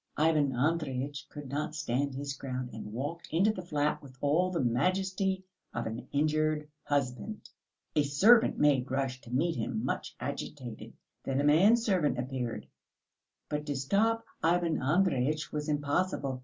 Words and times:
Ivan 0.17 0.51
Andreyitch 0.55 1.29
could 1.29 1.47
not 1.47 1.75
stand 1.75 2.15
his 2.15 2.33
ground, 2.33 2.71
and 2.73 2.91
walked 2.91 3.27
into 3.31 3.51
the 3.53 3.61
flat 3.61 4.01
with 4.01 4.17
all 4.19 4.49
the 4.49 4.59
majesty 4.59 5.43
of 5.75 5.85
an 5.85 6.07
injured 6.11 6.67
husband. 6.81 7.47
A 7.95 8.01
servant 8.01 8.57
maid 8.57 8.89
rushed 8.89 9.23
to 9.25 9.29
meet 9.31 9.57
him 9.57 9.85
much 9.85 10.15
agitated, 10.19 10.93
then 11.23 11.39
a 11.39 11.43
man 11.43 11.75
servant 11.77 12.17
appeared. 12.17 12.67
But 13.47 13.67
to 13.67 13.75
stop 13.75 14.25
Ivan 14.41 14.81
Andreyitch 14.81 15.51
was 15.51 15.69
impossible. 15.69 16.39